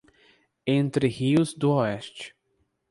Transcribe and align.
Entre 0.67 1.07
Rios 1.07 1.53
do 1.53 1.69
Oeste 1.73 2.33